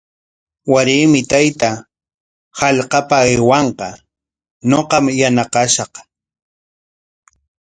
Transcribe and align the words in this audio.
Waraymi 0.71 1.21
taytaa 1.31 1.75
hallqapa 2.59 3.15
aywanqa, 3.27 3.87
ñuqam 4.69 5.05
yanaqashaq. 5.19 5.93